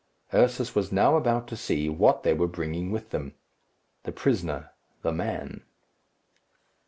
[0.33, 3.35] Ursus was now about to see what they were bringing with them.
[4.01, 4.71] The prisoner
[5.03, 5.61] the man.